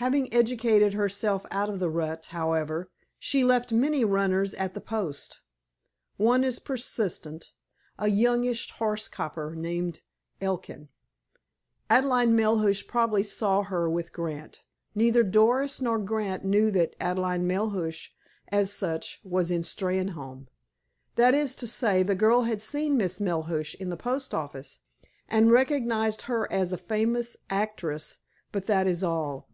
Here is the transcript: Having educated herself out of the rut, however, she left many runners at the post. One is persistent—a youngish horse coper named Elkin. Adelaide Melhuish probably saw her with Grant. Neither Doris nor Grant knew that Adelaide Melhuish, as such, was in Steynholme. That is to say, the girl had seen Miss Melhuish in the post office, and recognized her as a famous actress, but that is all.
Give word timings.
Having 0.00 0.34
educated 0.34 0.92
herself 0.92 1.46
out 1.50 1.70
of 1.70 1.78
the 1.78 1.88
rut, 1.88 2.26
however, 2.26 2.90
she 3.18 3.42
left 3.42 3.72
many 3.72 4.04
runners 4.04 4.52
at 4.52 4.74
the 4.74 4.80
post. 4.82 5.40
One 6.18 6.44
is 6.44 6.58
persistent—a 6.58 8.08
youngish 8.08 8.72
horse 8.72 9.08
coper 9.08 9.54
named 9.56 10.02
Elkin. 10.38 10.90
Adelaide 11.88 12.28
Melhuish 12.28 12.86
probably 12.86 13.22
saw 13.22 13.62
her 13.62 13.88
with 13.88 14.12
Grant. 14.12 14.62
Neither 14.94 15.22
Doris 15.22 15.80
nor 15.80 15.98
Grant 15.98 16.44
knew 16.44 16.70
that 16.72 16.94
Adelaide 17.00 17.40
Melhuish, 17.40 18.10
as 18.48 18.70
such, 18.70 19.20
was 19.24 19.50
in 19.50 19.62
Steynholme. 19.62 20.48
That 21.14 21.32
is 21.32 21.54
to 21.54 21.66
say, 21.66 22.02
the 22.02 22.14
girl 22.14 22.42
had 22.42 22.60
seen 22.60 22.98
Miss 22.98 23.18
Melhuish 23.18 23.74
in 23.76 23.88
the 23.88 23.96
post 23.96 24.34
office, 24.34 24.78
and 25.26 25.50
recognized 25.50 26.22
her 26.28 26.52
as 26.52 26.74
a 26.74 26.76
famous 26.78 27.38
actress, 27.48 28.18
but 28.52 28.66
that 28.66 28.86
is 28.86 29.02
all. 29.02 29.48